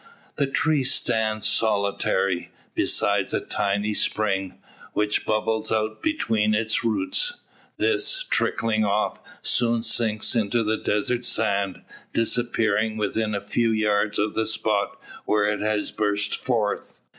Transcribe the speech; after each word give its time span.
The 0.37 0.47
tree 0.47 0.83
stands 0.83 1.47
solitary, 1.47 2.49
beside 2.73 3.31
a 3.35 3.39
tiny 3.39 3.93
spring, 3.93 4.57
which 4.93 5.27
bubbles 5.27 5.71
out 5.71 6.01
between 6.01 6.55
its 6.55 6.83
roots. 6.83 7.33
This, 7.77 8.25
trickling 8.31 8.83
off, 8.83 9.19
soon 9.43 9.83
sinks 9.83 10.33
into 10.33 10.63
the 10.63 10.77
desert 10.77 11.23
sand, 11.23 11.83
disappearing 12.15 12.97
within 12.97 13.35
a 13.35 13.41
few 13.41 13.69
yards 13.69 14.17
of 14.17 14.33
the 14.33 14.47
spot 14.47 14.99
where 15.25 15.45
it 15.45 15.61
has 15.61 15.91
burst 15.91 16.43
forth. 16.43 16.99